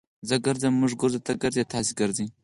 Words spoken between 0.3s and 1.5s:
ګرځم. موږ ګرځو. تۀ